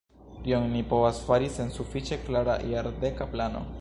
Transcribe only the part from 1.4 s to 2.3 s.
sen sufiĉe